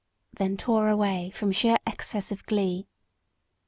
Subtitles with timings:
[0.33, 2.87] then tore away from sheer excess of glee.